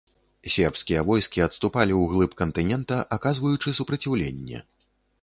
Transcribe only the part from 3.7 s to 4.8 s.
супраціўленне.